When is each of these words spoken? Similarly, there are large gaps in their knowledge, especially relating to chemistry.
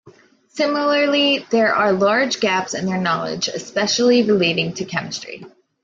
Similarly, 0.47 1.45
there 1.51 1.75
are 1.75 1.91
large 1.93 2.39
gaps 2.39 2.73
in 2.73 2.87
their 2.87 2.97
knowledge, 2.97 3.47
especially 3.47 4.23
relating 4.23 4.73
to 4.73 4.85
chemistry. 4.85 5.45